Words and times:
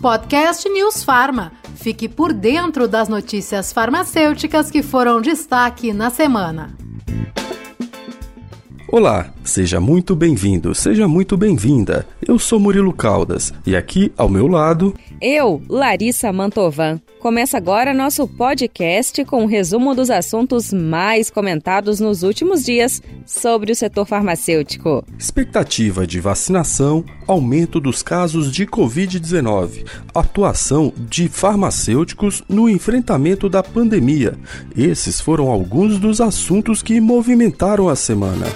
Podcast 0.00 0.68
News 0.68 1.02
Farma. 1.02 1.52
Fique 1.76 2.08
por 2.08 2.32
dentro 2.32 2.88
das 2.88 3.08
notícias 3.08 3.72
farmacêuticas 3.72 4.70
que 4.70 4.82
foram 4.82 5.20
destaque 5.20 5.92
na 5.92 6.10
semana. 6.10 6.76
Olá, 8.90 9.34
seja 9.44 9.78
muito 9.78 10.16
bem-vindo, 10.16 10.74
seja 10.74 11.06
muito 11.06 11.36
bem-vinda. 11.36 12.06
Eu 12.26 12.38
sou 12.38 12.58
Murilo 12.58 12.90
Caldas 12.92 13.52
e 13.66 13.76
aqui 13.76 14.10
ao 14.16 14.30
meu 14.30 14.46
lado. 14.46 14.94
Eu, 15.20 15.60
Larissa 15.68 16.32
Mantovan. 16.32 16.98
Começa 17.18 17.58
agora 17.58 17.92
nosso 17.92 18.26
podcast 18.26 19.24
com 19.26 19.42
um 19.42 19.46
resumo 19.46 19.94
dos 19.94 20.08
assuntos 20.08 20.72
mais 20.72 21.28
comentados 21.28 22.00
nos 22.00 22.22
últimos 22.22 22.64
dias 22.64 23.02
sobre 23.26 23.72
o 23.72 23.76
setor 23.76 24.06
farmacêutico. 24.06 25.04
Expectativa 25.18 26.06
de 26.06 26.18
vacinação, 26.18 27.04
aumento 27.28 27.78
dos 27.78 28.02
casos 28.02 28.50
de 28.50 28.66
Covid-19, 28.66 29.86
atuação 30.14 30.92
de 30.96 31.28
farmacêuticos 31.28 32.42
no 32.48 32.68
enfrentamento 32.68 33.48
da 33.48 33.62
pandemia. 33.62 34.36
Esses 34.74 35.20
foram 35.20 35.48
alguns 35.48 35.98
dos 35.98 36.20
assuntos 36.20 36.82
que 36.82 37.00
movimentaram 37.00 37.88
a 37.88 37.94
semana. 37.94 38.46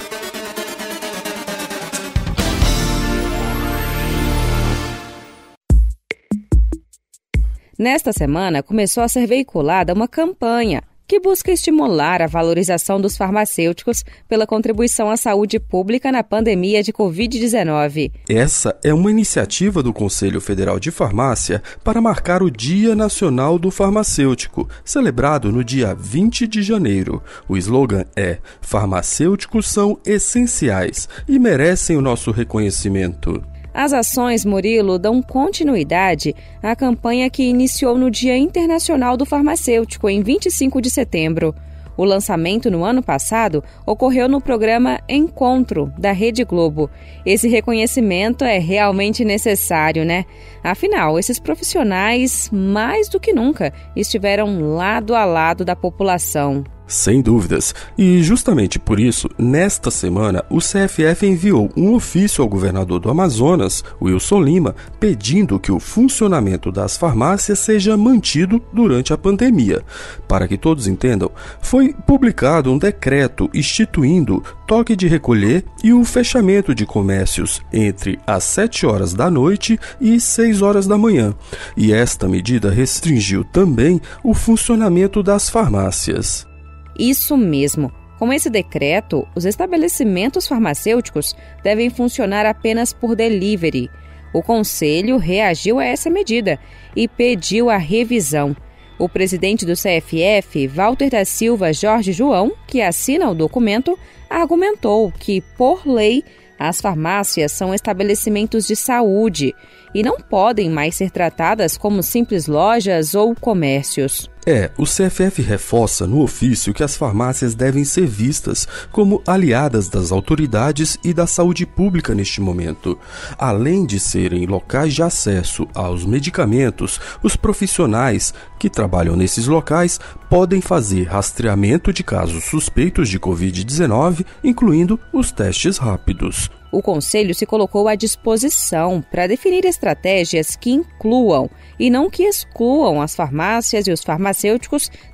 Nesta 7.78 8.12
semana, 8.12 8.62
começou 8.62 9.02
a 9.02 9.08
ser 9.08 9.26
veiculada 9.26 9.92
uma 9.92 10.08
campanha 10.08 10.82
que 11.12 11.20
busca 11.20 11.52
estimular 11.52 12.22
a 12.22 12.26
valorização 12.26 12.98
dos 12.98 13.18
farmacêuticos 13.18 14.02
pela 14.26 14.46
contribuição 14.46 15.10
à 15.10 15.16
saúde 15.18 15.60
pública 15.60 16.10
na 16.10 16.24
pandemia 16.24 16.82
de 16.82 16.90
Covid-19. 16.90 18.10
Essa 18.26 18.74
é 18.82 18.94
uma 18.94 19.10
iniciativa 19.10 19.82
do 19.82 19.92
Conselho 19.92 20.40
Federal 20.40 20.80
de 20.80 20.90
Farmácia 20.90 21.62
para 21.84 22.00
marcar 22.00 22.42
o 22.42 22.50
Dia 22.50 22.94
Nacional 22.94 23.58
do 23.58 23.70
Farmacêutico, 23.70 24.66
celebrado 24.82 25.52
no 25.52 25.62
dia 25.62 25.94
20 25.94 26.48
de 26.48 26.62
janeiro. 26.62 27.22
O 27.46 27.58
slogan 27.58 28.06
é: 28.16 28.38
Farmacêuticos 28.62 29.70
são 29.70 30.00
essenciais 30.06 31.10
e 31.28 31.38
merecem 31.38 31.94
o 31.94 32.00
nosso 32.00 32.30
reconhecimento. 32.30 33.51
As 33.74 33.92
ações 33.92 34.44
Murilo 34.44 34.98
dão 34.98 35.22
continuidade 35.22 36.34
à 36.62 36.76
campanha 36.76 37.30
que 37.30 37.42
iniciou 37.42 37.96
no 37.96 38.10
Dia 38.10 38.36
Internacional 38.36 39.16
do 39.16 39.24
Farmacêutico, 39.24 40.08
em 40.08 40.22
25 40.22 40.80
de 40.80 40.90
setembro. 40.90 41.54
O 41.96 42.04
lançamento 42.04 42.70
no 42.70 42.84
ano 42.84 43.02
passado 43.02 43.62
ocorreu 43.86 44.28
no 44.28 44.40
programa 44.40 44.98
Encontro, 45.08 45.92
da 45.98 46.12
Rede 46.12 46.42
Globo. 46.42 46.90
Esse 47.24 47.48
reconhecimento 47.48 48.44
é 48.44 48.58
realmente 48.58 49.24
necessário, 49.24 50.04
né? 50.04 50.24
Afinal, 50.64 51.18
esses 51.18 51.38
profissionais, 51.38 52.48
mais 52.50 53.08
do 53.08 53.20
que 53.20 53.32
nunca, 53.32 53.72
estiveram 53.94 54.74
lado 54.74 55.14
a 55.14 55.24
lado 55.24 55.64
da 55.64 55.76
população. 55.76 56.64
Sem 56.86 57.22
dúvidas. 57.22 57.74
E 57.96 58.22
justamente 58.22 58.78
por 58.78 59.00
isso, 59.00 59.28
nesta 59.38 59.90
semana, 59.90 60.44
o 60.50 60.58
CFF 60.58 61.26
enviou 61.26 61.70
um 61.76 61.94
ofício 61.94 62.42
ao 62.42 62.48
governador 62.48 63.00
do 63.00 63.10
Amazonas, 63.10 63.82
Wilson 64.00 64.42
Lima, 64.42 64.74
pedindo 65.00 65.58
que 65.58 65.72
o 65.72 65.80
funcionamento 65.80 66.70
das 66.70 66.96
farmácias 66.96 67.58
seja 67.60 67.96
mantido 67.96 68.60
durante 68.72 69.12
a 69.12 69.18
pandemia. 69.18 69.82
Para 70.28 70.46
que 70.46 70.58
todos 70.58 70.86
entendam, 70.86 71.30
foi 71.60 71.94
publicado 72.06 72.70
um 72.70 72.78
decreto 72.78 73.48
instituindo 73.54 74.42
toque 74.66 74.94
de 74.94 75.08
recolher 75.08 75.64
e 75.82 75.92
o 75.92 76.04
fechamento 76.04 76.74
de 76.74 76.84
comércios 76.84 77.62
entre 77.72 78.18
as 78.26 78.44
7 78.44 78.86
horas 78.86 79.14
da 79.14 79.30
noite 79.30 79.78
e 80.00 80.20
6 80.20 80.62
horas 80.62 80.86
da 80.86 80.98
manhã. 80.98 81.34
E 81.76 81.92
esta 81.92 82.28
medida 82.28 82.70
restringiu 82.70 83.44
também 83.44 84.00
o 84.22 84.34
funcionamento 84.34 85.22
das 85.22 85.48
farmácias. 85.48 86.51
Isso 86.98 87.36
mesmo. 87.36 87.92
Com 88.18 88.32
esse 88.32 88.48
decreto, 88.48 89.26
os 89.34 89.44
estabelecimentos 89.44 90.46
farmacêuticos 90.46 91.34
devem 91.62 91.90
funcionar 91.90 92.46
apenas 92.46 92.92
por 92.92 93.16
delivery. 93.16 93.90
O 94.32 94.42
Conselho 94.42 95.18
reagiu 95.18 95.78
a 95.78 95.84
essa 95.84 96.08
medida 96.08 96.58
e 96.94 97.08
pediu 97.08 97.68
a 97.68 97.76
revisão. 97.76 98.56
O 98.98 99.08
presidente 99.08 99.66
do 99.66 99.72
CFF, 99.72 100.68
Walter 100.68 101.10
da 101.10 101.24
Silva 101.24 101.72
Jorge 101.72 102.12
João, 102.12 102.52
que 102.66 102.80
assina 102.80 103.28
o 103.28 103.34
documento, 103.34 103.98
argumentou 104.30 105.10
que, 105.10 105.40
por 105.58 105.84
lei, 105.84 106.22
as 106.58 106.80
farmácias 106.80 107.50
são 107.50 107.74
estabelecimentos 107.74 108.68
de 108.68 108.76
saúde 108.76 109.52
e 109.92 110.02
não 110.02 110.18
podem 110.18 110.70
mais 110.70 110.94
ser 110.94 111.10
tratadas 111.10 111.76
como 111.76 112.02
simples 112.02 112.46
lojas 112.46 113.16
ou 113.16 113.34
comércios. 113.34 114.31
É, 114.44 114.72
o 114.76 114.82
CFF 114.82 115.40
reforça 115.40 116.04
no 116.04 116.20
ofício 116.20 116.74
que 116.74 116.82
as 116.82 116.96
farmácias 116.96 117.54
devem 117.54 117.84
ser 117.84 118.06
vistas 118.06 118.66
como 118.90 119.22
aliadas 119.24 119.88
das 119.88 120.10
autoridades 120.10 120.98
e 121.04 121.14
da 121.14 121.28
saúde 121.28 121.64
pública 121.64 122.12
neste 122.12 122.40
momento. 122.40 122.98
Além 123.38 123.86
de 123.86 124.00
serem 124.00 124.44
locais 124.46 124.94
de 124.94 125.02
acesso 125.02 125.68
aos 125.72 126.04
medicamentos, 126.04 127.00
os 127.22 127.36
profissionais 127.36 128.34
que 128.58 128.68
trabalham 128.68 129.14
nesses 129.14 129.46
locais 129.46 130.00
podem 130.28 130.60
fazer 130.60 131.04
rastreamento 131.04 131.92
de 131.92 132.02
casos 132.02 132.42
suspeitos 132.44 133.08
de 133.08 133.20
Covid-19, 133.20 134.26
incluindo 134.42 134.98
os 135.12 135.30
testes 135.30 135.78
rápidos. 135.78 136.50
O 136.72 136.80
Conselho 136.80 137.34
se 137.34 137.44
colocou 137.44 137.86
à 137.86 137.94
disposição 137.94 139.04
para 139.10 139.26
definir 139.26 139.66
estratégias 139.66 140.56
que 140.56 140.70
incluam 140.70 141.50
e 141.78 141.90
não 141.90 142.08
que 142.08 142.22
excluam 142.22 143.02
as 143.02 143.14
farmácias 143.14 143.86
e 143.86 143.92
os 143.92 144.02
farmacêuticos 144.02 144.31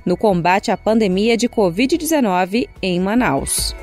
no 0.05 0.17
combate 0.17 0.71
à 0.71 0.77
pandemia 0.77 1.37
de 1.37 1.47
Covid-19 1.47 2.67
em 2.81 2.99
Manaus. 2.99 3.75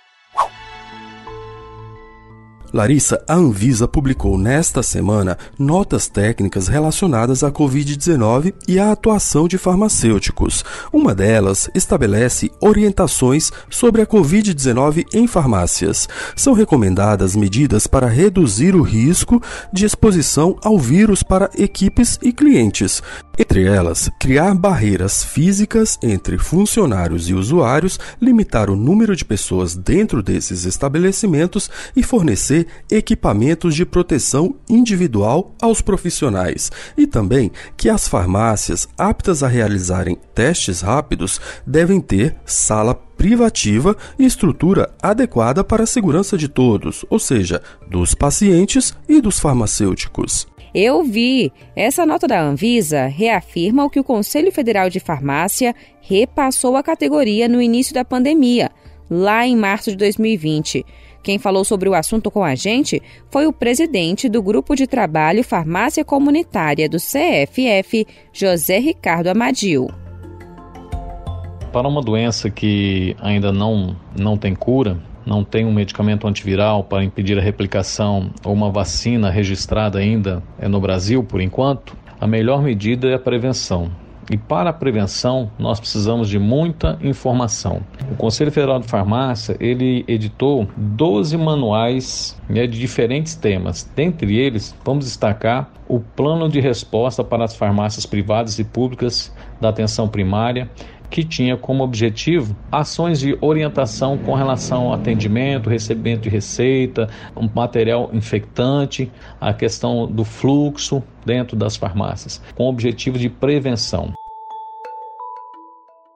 Larissa, 2.74 3.22
a 3.28 3.36
Anvisa 3.36 3.86
publicou 3.86 4.38
nesta 4.38 4.82
semana 4.82 5.38
notas 5.60 6.08
técnicas 6.08 6.70
relacionadas 6.70 7.44
à 7.44 7.52
Covid-19 7.52 8.54
e 8.66 8.80
à 8.80 8.94
atuação 8.94 9.46
de 9.46 9.58
farmacêuticos. 9.58 10.64
Uma 10.92 11.14
delas 11.14 11.70
estabelece 11.76 12.50
orientações 12.62 13.52
sobre 13.70 14.02
a 14.02 14.08
Covid-19 14.08 15.06
em 15.14 15.28
farmácias. 15.28 16.08
São 16.34 16.54
recomendadas 16.54 17.36
medidas 17.36 17.88
para 17.88 18.08
reduzir 18.08 18.74
o 18.74 18.82
risco 18.82 19.42
de 19.74 19.86
exposição 19.86 20.56
ao 20.64 20.80
vírus 20.80 21.24
para 21.24 21.50
equipes 21.58 22.18
e 22.22 22.32
clientes. 22.32 23.04
Entre 23.42 23.64
elas, 23.64 24.08
criar 24.20 24.54
barreiras 24.54 25.24
físicas 25.24 25.98
entre 26.04 26.38
funcionários 26.38 27.28
e 27.28 27.34
usuários, 27.34 28.00
limitar 28.22 28.70
o 28.70 28.76
número 28.76 29.16
de 29.16 29.26
pessoas 29.26 29.76
dentro 29.76 30.22
desses 30.22 30.64
estabelecimentos 30.64 31.68
e 31.96 32.04
fornecer 32.04 32.68
equipamentos 32.88 33.74
de 33.74 33.84
proteção 33.84 34.56
individual 34.70 35.56
aos 35.60 35.82
profissionais. 35.82 36.72
E 36.96 37.08
também 37.08 37.52
que 37.76 37.90
as 37.90 38.08
farmácias 38.08 38.88
aptas 38.96 39.42
a 39.42 39.48
realizarem 39.48 40.20
testes 40.36 40.82
rápidos 40.82 41.42
devem 41.66 42.00
ter 42.00 42.36
sala 42.46 42.94
privativa 43.22 43.96
e 44.18 44.26
estrutura 44.26 44.90
adequada 45.00 45.64
para 45.64 45.84
a 45.84 45.86
segurança 45.86 46.36
de 46.36 46.48
todos, 46.48 47.06
ou 47.08 47.20
seja, 47.20 47.62
dos 47.88 48.16
pacientes 48.16 48.98
e 49.08 49.22
dos 49.22 49.40
farmacêuticos. 49.40 50.48
Eu 50.74 51.04
vi. 51.04 51.54
Essa 51.76 52.04
nota 52.04 52.28
da 52.28 52.42
Anvisa 52.42 53.06
reafirma 53.06 53.86
o 53.86 53.92
que 53.92 54.00
o 54.00 54.04
Conselho 54.04 54.52
Federal 54.52 54.90
de 54.90 55.00
Farmácia 55.00 55.76
repassou 56.02 56.76
à 56.76 56.82
categoria 56.82 57.48
no 57.48 57.62
início 57.62 57.94
da 57.94 58.04
pandemia, 58.04 58.72
lá 59.08 59.46
em 59.46 59.56
março 59.56 59.92
de 59.92 59.98
2020. 59.98 60.84
Quem 61.22 61.38
falou 61.38 61.64
sobre 61.64 61.88
o 61.88 61.94
assunto 61.94 62.32
com 62.32 62.44
a 62.44 62.56
gente 62.56 63.00
foi 63.30 63.46
o 63.46 63.54
presidente 63.54 64.28
do 64.28 64.42
Grupo 64.42 64.76
de 64.76 64.88
Trabalho 64.88 65.44
Farmácia 65.44 66.04
Comunitária 66.04 66.90
do 66.90 66.98
CFF, 66.98 68.08
José 68.34 68.80
Ricardo 68.80 69.28
Amadil. 69.28 70.01
Para 71.72 71.88
uma 71.88 72.02
doença 72.02 72.50
que 72.50 73.16
ainda 73.22 73.52
não, 73.52 73.96
não 74.18 74.36
tem 74.36 74.54
cura, 74.54 74.98
não 75.26 75.42
tem 75.44 75.66
um 75.66 75.72
medicamento 75.72 76.28
antiviral 76.28 76.84
para 76.84 77.04
impedir 77.04 77.38
a 77.38 77.42
replicação 77.42 78.30
ou 78.44 78.54
uma 78.54 78.70
vacina 78.70 79.30
registrada 79.30 80.00
ainda 80.00 80.44
é 80.60 80.68
no 80.68 80.82
Brasil, 80.82 81.24
por 81.24 81.40
enquanto, 81.40 81.96
a 82.20 82.28
melhor 82.28 82.62
medida 82.62 83.08
é 83.08 83.14
a 83.14 83.20
prevenção. 83.20 83.90
E 84.30 84.38
para 84.38 84.70
a 84.70 84.74
prevenção, 84.74 85.50
nós 85.58 85.80
precisamos 85.80 86.30
de 86.30 86.38
muita 86.38 86.98
informação. 87.02 87.82
O 88.12 88.16
Conselho 88.16 88.52
Federal 88.52 88.80
de 88.80 88.88
Farmácia, 88.88 89.58
ele 89.60 90.06
editou 90.08 90.68
12 90.78 91.36
manuais 91.38 92.40
né, 92.48 92.68
de 92.68 92.80
diferentes 92.80 93.36
temas. 93.36 93.90
Dentre 93.96 94.38
eles, 94.38 94.76
vamos 94.86 95.06
destacar 95.06 95.70
o 95.88 96.00
plano 96.00 96.48
de 96.48 96.62
resposta 96.62 97.24
para 97.24 97.44
as 97.44 97.56
farmácias 97.56 98.06
privadas 98.06 98.60
e 98.60 98.64
públicas 98.64 99.34
da 99.60 99.70
atenção 99.70 100.08
primária, 100.08 100.70
que 101.12 101.24
tinha 101.26 101.58
como 101.58 101.84
objetivo 101.84 102.56
ações 102.72 103.20
de 103.20 103.38
orientação 103.42 104.18
com 104.18 104.34
relação 104.34 104.88
ao 104.88 104.94
atendimento, 104.94 105.70
recebimento 105.70 106.22
de 106.22 106.30
receita, 106.30 107.10
um 107.36 107.50
material 107.54 108.10
infectante, 108.14 109.12
a 109.40 109.54
questão 109.54 110.08
do 110.08 110.24
fluxo 110.24 111.04
dentro 111.26 111.58
das 111.58 111.76
farmácias, 111.76 112.42
com 112.56 112.68
objetivo 112.68 113.20
de 113.20 113.30
prevenção. 113.30 114.14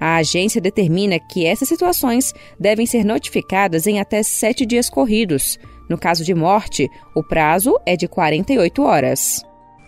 A 0.00 0.16
agência 0.16 0.60
determina 0.60 1.20
que 1.20 1.46
essas 1.46 1.68
situações 1.68 2.34
devem 2.58 2.84
ser 2.84 3.04
notificadas 3.04 3.86
em 3.86 4.00
até 4.00 4.24
sete 4.24 4.66
dias 4.66 4.90
corridos. 4.90 5.60
No 5.88 5.96
caso 5.96 6.24
de 6.24 6.34
morte, 6.34 6.90
o 7.14 7.22
prazo 7.22 7.78
é 7.86 7.94
de 7.94 8.08
48 8.08 8.82
horas. 8.82 9.45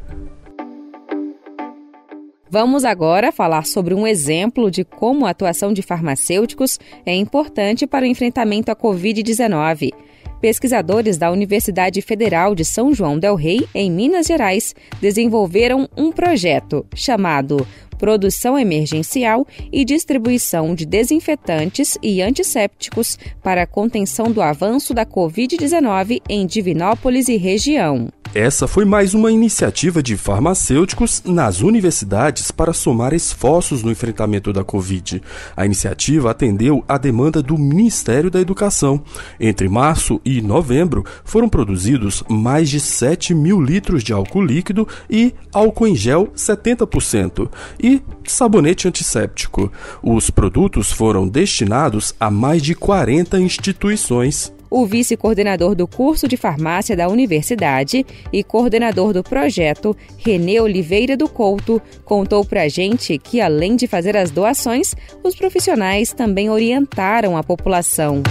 Vamos 2.51 2.83
agora 2.85 3.31
falar 3.31 3.67
sobre 3.67 3.93
um 3.93 4.07
exemplo 4.07 4.71
de 4.71 4.83
como 4.83 5.27
a 5.27 5.31
atuação 5.31 5.71
de 5.71 5.83
farmacêuticos 5.83 6.79
é 7.05 7.15
importante 7.15 7.87
para 7.87 8.05
o 8.05 8.09
enfrentamento 8.09 8.71
à 8.71 8.77
Covid-19. 8.77 9.93
Pesquisadores 10.41 11.19
da 11.19 11.31
Universidade 11.31 12.01
Federal 12.01 12.55
de 12.55 12.65
São 12.65 12.95
João 12.95 13.19
Del 13.19 13.35
Rei, 13.35 13.67
em 13.75 13.91
Minas 13.91 14.27
Gerais, 14.27 14.75
desenvolveram 15.01 15.89
um 15.97 16.11
projeto 16.11 16.87
chamado 16.95 17.67
Produção 17.99 18.59
Emergencial 18.59 19.47
e 19.71 19.85
Distribuição 19.85 20.75
de 20.75 20.87
Desinfetantes 20.87 21.99
e 22.03 22.23
Antissépticos 22.23 23.19
para 23.43 23.63
a 23.63 23.67
contenção 23.67 24.31
do 24.31 24.41
avanço 24.41 24.95
da 24.95 25.05
Covid-19 25.05 26.23
em 26.29 26.47
Divinópolis 26.47 27.29
e 27.29 27.37
região. 27.37 28.09
Essa 28.35 28.69
foi 28.69 28.85
mais 28.85 29.15
uma 29.15 29.33
iniciativa 29.33 30.03
de 30.03 30.15
farmacêuticos 30.15 31.23
nas 31.25 31.63
universidades 31.63 32.51
para 32.51 32.75
somar 32.75 33.15
esforços 33.15 33.83
no 33.83 33.91
enfrentamento 33.91 34.53
da 34.53 34.63
Covid. 34.63 35.23
A 35.57 35.65
iniciativa 35.65 36.31
atendeu 36.31 36.85
à 36.87 36.99
demanda 36.99 37.43
do 37.43 37.57
Ministério 37.57 38.31
da 38.31 38.39
Educação. 38.39 39.03
Entre 39.41 39.67
março 39.67 40.21
e 40.27 40.43
novembro, 40.43 41.05
foram 41.25 41.49
produzidos 41.49 42.23
mais 42.29 42.69
de 42.69 42.81
7 42.81 43.35
mil 43.35 43.63
litros 43.63 44.05
de 44.05 44.13
álcool 44.13 44.45
líquido 44.45 44.87
e 45.09 45.35
álcool 45.51 45.87
em 45.87 45.97
gel 45.97 46.29
70% 46.37 47.49
e 47.83 48.03
sabonete 48.25 48.87
antisséptico. 48.87 49.73
Os 50.03 50.29
produtos 50.29 50.93
foram 50.93 51.27
destinados 51.27 52.15
a 52.21 52.31
mais 52.31 52.63
de 52.63 52.75
40 52.75 53.41
instituições 53.41 54.53
o 54.71 54.87
vice-coordenador 54.87 55.75
do 55.75 55.87
curso 55.87 56.29
de 56.29 56.37
farmácia 56.37 56.97
da 56.97 57.09
universidade 57.09 58.05
e 58.33 58.43
coordenador 58.43 59.13
do 59.13 59.23
projeto, 59.23 59.97
Renê 60.17 60.61
Oliveira 60.61 61.17
do 61.17 61.29
Couto, 61.29 61.81
contou 62.05 62.45
para 62.45 62.63
a 62.63 62.69
gente 62.69 63.19
que, 63.19 63.41
além 63.41 63.77
de 63.77 63.87
fazer 63.87 64.17
as 64.17 64.31
doações, 64.31 64.95
os 65.23 65.35
profissionais 65.35 66.13
também 66.13 66.51
orientaram 66.51 67.37
a 67.37 67.43
população. 67.43 68.23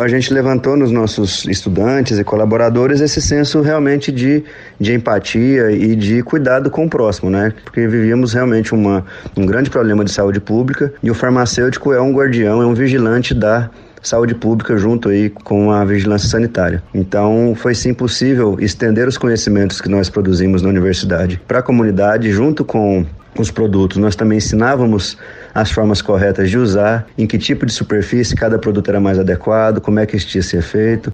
A 0.00 0.08
gente 0.08 0.32
levantou 0.32 0.74
nos 0.74 0.90
nossos 0.90 1.44
estudantes 1.44 2.18
e 2.18 2.24
colaboradores 2.24 3.00
esse 3.00 3.20
senso 3.20 3.60
realmente 3.60 4.10
de, 4.10 4.42
de 4.80 4.94
empatia 4.94 5.70
e 5.70 5.94
de 5.94 6.22
cuidado 6.22 6.70
com 6.70 6.86
o 6.86 6.88
próximo, 6.88 7.28
né? 7.30 7.52
Porque 7.62 7.86
vivíamos 7.86 8.32
realmente 8.32 8.74
uma, 8.74 9.04
um 9.36 9.44
grande 9.44 9.68
problema 9.68 10.02
de 10.02 10.10
saúde 10.10 10.40
pública 10.40 10.92
e 11.02 11.10
o 11.10 11.14
farmacêutico 11.14 11.92
é 11.92 12.00
um 12.00 12.12
guardião, 12.12 12.62
é 12.62 12.66
um 12.66 12.72
vigilante 12.72 13.34
da 13.34 13.68
saúde 14.02 14.34
pública 14.34 14.76
junto 14.76 15.08
aí 15.08 15.30
com 15.30 15.70
a 15.70 15.84
vigilância 15.84 16.28
sanitária. 16.28 16.82
Então, 16.92 17.54
foi 17.56 17.74
sim 17.74 17.94
possível 17.94 18.56
estender 18.60 19.06
os 19.06 19.16
conhecimentos 19.16 19.80
que 19.80 19.88
nós 19.88 20.10
produzimos 20.10 20.60
na 20.60 20.68
universidade 20.68 21.40
para 21.46 21.60
a 21.60 21.62
comunidade 21.62 22.30
junto 22.32 22.64
com 22.64 23.06
os 23.38 23.50
produtos. 23.50 23.96
Nós 23.96 24.16
também 24.16 24.38
ensinávamos 24.38 25.16
as 25.54 25.70
formas 25.70 26.02
corretas 26.02 26.50
de 26.50 26.58
usar, 26.58 27.06
em 27.16 27.26
que 27.26 27.38
tipo 27.38 27.64
de 27.64 27.72
superfície 27.72 28.34
cada 28.34 28.58
produto 28.58 28.88
era 28.88 29.00
mais 29.00 29.18
adequado, 29.18 29.80
como 29.80 30.00
é 30.00 30.06
que 30.06 30.16
isso 30.16 30.26
tinha 30.26 30.42
ser 30.42 30.62
feito. 30.62 31.12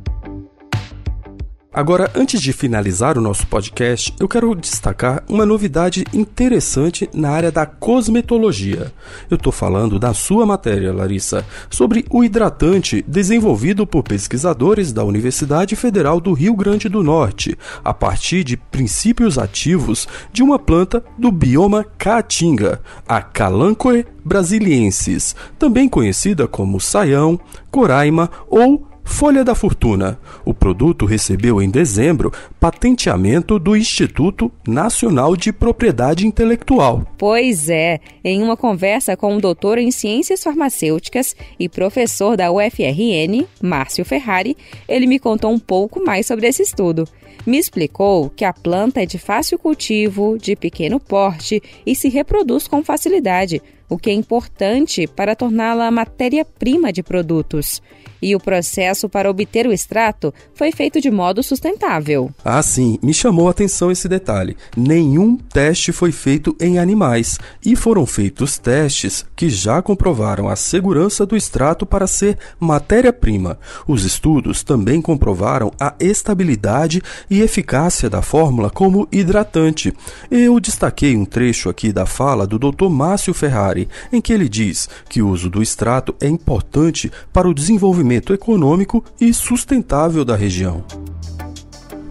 Agora, 1.78 2.10
antes 2.12 2.42
de 2.42 2.52
finalizar 2.52 3.16
o 3.16 3.20
nosso 3.20 3.46
podcast, 3.46 4.12
eu 4.18 4.26
quero 4.26 4.52
destacar 4.52 5.22
uma 5.28 5.46
novidade 5.46 6.04
interessante 6.12 7.08
na 7.14 7.30
área 7.30 7.52
da 7.52 7.64
cosmetologia. 7.66 8.92
Eu 9.30 9.36
estou 9.36 9.52
falando 9.52 9.96
da 9.96 10.12
sua 10.12 10.44
matéria, 10.44 10.92
Larissa, 10.92 11.46
sobre 11.70 12.04
o 12.10 12.24
hidratante 12.24 13.04
desenvolvido 13.06 13.86
por 13.86 14.02
pesquisadores 14.02 14.92
da 14.92 15.04
Universidade 15.04 15.76
Federal 15.76 16.20
do 16.20 16.32
Rio 16.32 16.56
Grande 16.56 16.88
do 16.88 17.00
Norte, 17.00 17.56
a 17.84 17.94
partir 17.94 18.42
de 18.42 18.56
princípios 18.56 19.38
ativos 19.38 20.08
de 20.32 20.42
uma 20.42 20.58
planta 20.58 21.04
do 21.16 21.30
bioma 21.30 21.86
Caatinga, 21.96 22.80
a 23.06 23.22
Calanchoe 23.22 24.04
brasiliensis, 24.24 25.36
também 25.56 25.88
conhecida 25.88 26.48
como 26.48 26.80
saião, 26.80 27.38
coraima 27.70 28.28
ou 28.48 28.87
Folha 29.08 29.42
da 29.42 29.54
Fortuna. 29.54 30.16
O 30.44 30.54
produto 30.54 31.04
recebeu 31.04 31.60
em 31.60 31.68
dezembro 31.68 32.32
patenteamento 32.60 33.58
do 33.58 33.76
Instituto 33.76 34.52
Nacional 34.64 35.34
de 35.34 35.52
Propriedade 35.52 36.24
Intelectual. 36.24 37.04
Pois 37.16 37.68
é, 37.68 37.98
em 38.22 38.40
uma 38.42 38.56
conversa 38.56 39.16
com 39.16 39.36
o 39.36 39.40
doutor 39.40 39.78
em 39.78 39.90
Ciências 39.90 40.44
Farmacêuticas 40.44 41.34
e 41.58 41.68
professor 41.68 42.36
da 42.36 42.52
UFRN, 42.52 43.44
Márcio 43.60 44.04
Ferrari, 44.04 44.56
ele 44.88 45.06
me 45.06 45.18
contou 45.18 45.50
um 45.50 45.58
pouco 45.58 46.04
mais 46.04 46.24
sobre 46.24 46.46
esse 46.46 46.62
estudo. 46.62 47.04
Me 47.46 47.58
explicou 47.58 48.30
que 48.30 48.44
a 48.44 48.52
planta 48.52 49.02
é 49.02 49.06
de 49.06 49.18
fácil 49.18 49.58
cultivo, 49.58 50.38
de 50.38 50.54
pequeno 50.54 51.00
porte 51.00 51.62
e 51.86 51.94
se 51.94 52.08
reproduz 52.08 52.68
com 52.68 52.82
facilidade 52.82 53.62
o 53.88 53.96
que 53.96 54.10
é 54.10 54.12
importante 54.12 55.06
para 55.06 55.34
torná-la 55.34 55.90
matéria-prima 55.90 56.92
de 56.92 57.02
produtos 57.02 57.80
e 58.20 58.34
o 58.34 58.40
processo 58.40 59.08
para 59.08 59.30
obter 59.30 59.66
o 59.66 59.72
extrato 59.72 60.34
foi 60.54 60.72
feito 60.72 61.00
de 61.00 61.10
modo 61.10 61.42
sustentável. 61.42 62.30
Ah, 62.44 62.62
sim, 62.62 62.98
me 63.02 63.14
chamou 63.14 63.48
a 63.48 63.52
atenção 63.52 63.90
esse 63.90 64.08
detalhe. 64.08 64.56
Nenhum 64.76 65.36
teste 65.36 65.92
foi 65.92 66.12
feito 66.12 66.56
em 66.60 66.78
animais 66.78 67.38
e 67.64 67.76
foram 67.76 68.04
feitos 68.04 68.58
testes 68.58 69.24
que 69.36 69.48
já 69.48 69.80
comprovaram 69.80 70.48
a 70.48 70.56
segurança 70.56 71.24
do 71.24 71.36
extrato 71.36 71.86
para 71.86 72.06
ser 72.06 72.36
matéria-prima. 72.58 73.58
Os 73.86 74.04
estudos 74.04 74.62
também 74.62 75.00
comprovaram 75.00 75.70
a 75.78 75.94
estabilidade 76.00 77.00
e 77.28 77.40
eficácia 77.40 78.08
da 78.08 78.22
fórmula 78.22 78.70
como 78.70 79.08
hidratante. 79.10 79.92
Eu 80.30 80.58
destaquei 80.60 81.16
um 81.16 81.24
trecho 81.24 81.68
aqui 81.68 81.92
da 81.92 82.06
fala 82.06 82.46
do 82.46 82.58
Dr. 82.58 82.88
Márcio 82.88 83.34
Ferrari, 83.34 83.88
em 84.12 84.20
que 84.20 84.32
ele 84.32 84.48
diz 84.48 84.88
que 85.08 85.22
o 85.22 85.28
uso 85.28 85.50
do 85.50 85.62
extrato 85.62 86.14
é 86.20 86.28
importante 86.28 87.10
para 87.32 87.48
o 87.48 87.54
desenvolvimento 87.54 88.32
econômico 88.32 89.04
e 89.20 89.32
sustentável 89.32 90.24
da 90.24 90.36
região. 90.36 90.84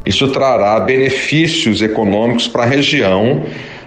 Isso 0.06 0.30
trará 0.30 0.80
benefícios 0.80 1.82
econômicos 1.82 2.48
para 2.48 2.64
a 2.64 2.66
região, 2.66 3.44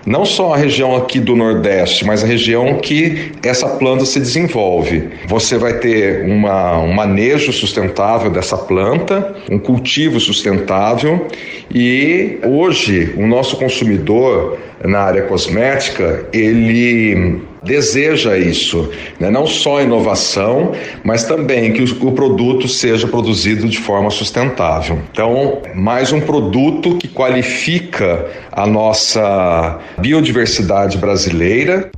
não 0.06 0.24
só 0.24 0.54
a 0.54 0.56
região 0.56 0.96
aqui 0.96 1.20
do 1.20 1.36
Nordeste, 1.36 2.04
mas 2.04 2.22
a 2.22 2.26
região 2.26 2.76
que 2.76 3.32
essa 3.42 3.68
planta 3.68 4.04
se 4.04 4.18
desenvolve. 4.18 5.10
Você 5.26 5.58
vai 5.58 5.74
ter 5.74 6.24
uma, 6.24 6.78
um 6.78 6.92
manejo 6.92 7.52
sustentável 7.52 8.30
dessa 8.30 8.56
planta, 8.56 9.34
um 9.50 9.58
cultivo 9.58 10.18
sustentável 10.20 11.28
e 11.72 12.38
hoje 12.44 13.14
o 13.16 13.26
nosso 13.26 13.56
consumidor 13.56 14.58
na 14.84 15.00
área 15.00 15.22
cosmética 15.22 16.26
ele 16.32 17.42
deseja 17.62 18.38
isso, 18.38 18.90
né? 19.18 19.30
não 19.30 19.46
só 19.46 19.82
inovação, 19.82 20.72
mas 21.04 21.24
também 21.24 21.72
que 21.72 21.82
o, 21.82 22.08
o 22.08 22.12
produto 22.12 22.66
seja 22.66 23.06
produzido 23.06 23.68
de 23.68 23.78
forma 23.78 24.10
sustentável. 24.10 24.98
Então, 25.12 25.60
mais 25.74 26.12
um 26.12 26.20
produto 26.20 26.96
que 26.96 27.08
qualifica 27.08 28.26
a 28.50 28.66
nossa 28.66 29.78
biodiversidade 29.98 30.96
brasileira. 30.96 31.90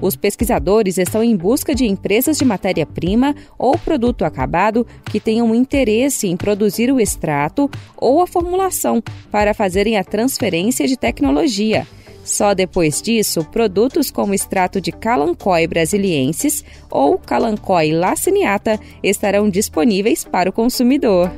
Os 0.00 0.16
pesquisadores 0.16 0.96
estão 0.98 1.22
em 1.22 1.36
busca 1.36 1.74
de 1.74 1.84
empresas 1.84 2.38
de 2.38 2.44
matéria-prima 2.44 3.34
ou 3.58 3.76
produto 3.76 4.24
acabado 4.24 4.86
que 5.04 5.20
tenham 5.20 5.54
interesse 5.54 6.26
em 6.26 6.36
produzir 6.36 6.90
o 6.92 7.00
extrato 7.00 7.70
ou 7.96 8.22
a 8.22 8.26
formulação 8.26 9.02
para 9.30 9.52
fazerem 9.52 9.96
a 9.96 10.04
transferência 10.04 10.86
de 10.86 10.96
tecnologia. 10.96 11.86
Só 12.24 12.54
depois 12.54 13.00
disso, 13.02 13.44
produtos 13.50 14.10
como 14.10 14.34
extrato 14.34 14.80
de 14.80 14.92
Calancói 14.92 15.66
brasiliensis 15.66 16.64
ou 16.90 17.18
Calancói 17.18 17.92
laciniata 17.92 18.78
estarão 19.02 19.48
disponíveis 19.48 20.24
para 20.24 20.50
o 20.50 20.52
consumidor. 20.52 21.30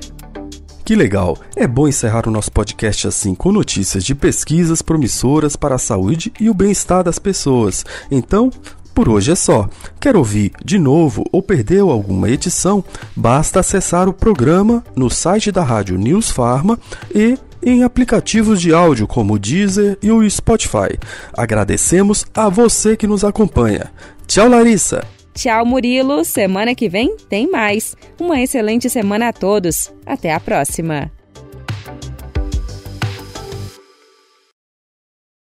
Que 0.85 0.97
legal! 0.97 1.39
É 1.55 1.67
bom 1.67 1.87
encerrar 1.87 2.27
o 2.27 2.31
nosso 2.31 2.51
podcast 2.51 3.07
assim, 3.07 3.35
com 3.35 3.53
notícias 3.53 4.05
de 4.05 4.15
pesquisas 4.15 4.83
promissoras 4.83 5.55
para 5.55 5.77
a 5.77 5.79
saúde 5.79 6.33
e 6.41 6.51
o 6.51 6.55
bem-estar 6.55 7.05
das 7.05 7.19
pessoas. 7.19 7.85
Então, 8.11 8.51
por 8.95 9.09
hoje 9.09 9.31
é 9.33 9.35
só. 9.35 9.69
Quer 10.01 10.17
ouvir 10.17 10.53
de 10.65 10.79
novo 10.79 11.25
ou 11.33 11.43
perdeu 11.43 11.91
alguma 11.91 12.29
edição? 12.29 12.85
Basta 13.15 13.61
acessar 13.61 14.09
o 14.09 14.13
programa 14.13 14.85
no 14.95 15.09
site 15.09 15.53
da 15.53 15.63
Rádio 15.63 15.97
News 15.97 16.31
Farma 16.31 16.79
e 17.15 17.39
em 17.63 17.85
aplicativos 17.85 18.61
de 18.61 18.75
áudio 18.75 19.07
como 19.07 19.35
o 19.35 19.39
Deezer 19.39 19.97
e 20.03 20.11
o 20.11 20.29
Spotify. 20.29 20.99
Agradecemos 21.33 22.27
a 22.35 22.49
você 22.49 22.97
que 22.97 23.07
nos 23.07 23.25
acompanha. 23.25 23.93
Tchau, 24.27 24.49
Larissa! 24.49 25.22
Tchau, 25.35 25.65
Murilo. 25.65 26.25
Semana 26.25 26.75
que 26.75 26.89
vem 26.89 27.17
tem 27.29 27.51
mais. 27.51 27.97
Uma 28.21 28.41
excelente 28.41 28.89
semana 28.91 29.29
a 29.29 29.33
todos. 29.33 29.93
Até 30.05 30.33
a 30.33 30.41
próxima. 30.41 31.11